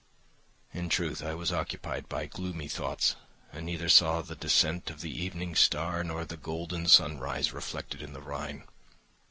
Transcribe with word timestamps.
In 0.73 0.89
truth, 0.89 1.21
I 1.21 1.35
was 1.35 1.51
occupied 1.51 2.09
by 2.09 2.25
gloomy 2.25 2.67
thoughts 2.67 3.15
and 3.53 3.67
neither 3.67 3.87
saw 3.87 4.23
the 4.23 4.35
descent 4.35 4.89
of 4.89 5.01
the 5.01 5.11
evening 5.15 5.53
star 5.53 6.03
nor 6.03 6.25
the 6.25 6.37
golden 6.37 6.87
sunrise 6.87 7.53
reflected 7.53 8.01
in 8.01 8.11
the 8.13 8.21
Rhine. 8.21 8.63